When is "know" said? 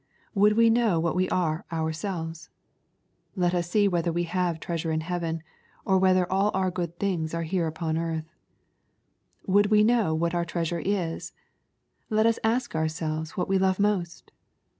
0.71-0.99, 9.83-10.15